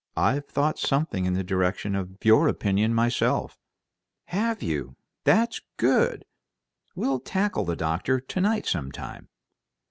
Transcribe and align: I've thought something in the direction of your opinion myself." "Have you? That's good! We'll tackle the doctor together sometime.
I've 0.17 0.47
thought 0.47 0.79
something 0.79 1.25
in 1.25 1.35
the 1.35 1.43
direction 1.43 1.93
of 1.93 2.17
your 2.25 2.47
opinion 2.47 2.95
myself." 2.95 3.59
"Have 4.29 4.63
you? 4.63 4.95
That's 5.25 5.61
good! 5.77 6.25
We'll 6.95 7.19
tackle 7.19 7.65
the 7.65 7.75
doctor 7.75 8.19
together 8.19 8.63
sometime. 8.65 9.29